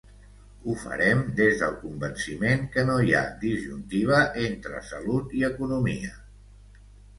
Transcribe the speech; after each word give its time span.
Ho 0.63 0.75
farem 0.83 1.19
des 1.39 1.59
del 1.63 1.75
convenciment 1.81 2.65
que 2.77 2.87
no 2.89 2.97
hi 3.09 3.15
ha 3.19 3.23
disjuntiva 3.45 4.25
entre 4.47 4.83
salut 4.91 5.39
i 5.43 5.49
economia. 5.53 6.19